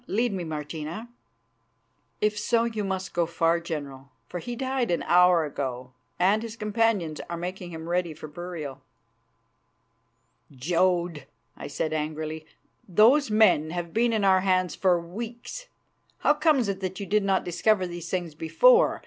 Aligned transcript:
Lead 0.07 0.33
me, 0.33 0.43
Martina." 0.43 1.09
"If 2.21 2.35
so, 2.35 2.63
you 2.63 2.83
must 2.83 3.13
go 3.13 3.27
far, 3.27 3.59
General, 3.59 4.09
for 4.27 4.39
he 4.39 4.55
died 4.55 4.89
an 4.89 5.03
hour 5.03 5.45
ago, 5.45 5.91
and 6.17 6.41
his 6.41 6.55
companions 6.55 7.21
are 7.29 7.37
making 7.37 7.69
him 7.69 7.87
ready 7.87 8.15
for 8.15 8.27
burial." 8.27 8.81
"Jodd," 10.51 11.27
I 11.55 11.67
said 11.67 11.93
angrily, 11.93 12.47
"those 12.89 13.29
men 13.29 13.69
have 13.69 13.93
been 13.93 14.11
in 14.11 14.23
our 14.23 14.41
hands 14.41 14.73
for 14.73 14.99
weeks. 14.99 15.67
How 16.21 16.33
comes 16.33 16.67
it 16.67 16.79
that 16.79 16.99
you 16.99 17.05
did 17.05 17.23
not 17.23 17.45
discover 17.45 17.85
these 17.85 18.09
things 18.09 18.33
before? 18.33 18.99